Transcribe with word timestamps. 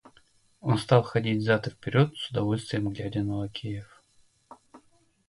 Он 0.61 0.79
стал 0.79 1.03
ходить 1.03 1.37
взад 1.43 1.67
и 1.67 1.69
вперед, 1.69 2.17
с 2.17 2.31
удовольствием 2.31 2.89
глядя 2.89 3.21
на 3.21 3.35
лакеев. 3.35 4.01